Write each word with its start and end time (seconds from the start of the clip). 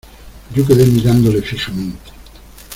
yo 0.55 0.65
quedé 0.65 0.83
mirándole 0.87 1.43
fijamente: 1.43 2.09